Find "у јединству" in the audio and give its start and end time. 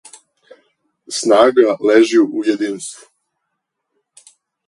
2.39-3.07